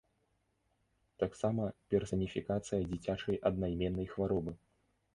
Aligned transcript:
Таксама 1.25 1.67
персаніфікацыя 1.93 2.81
дзіцячай 2.91 3.35
аднаіменнай 3.51 4.13
хваробы. 4.17 4.51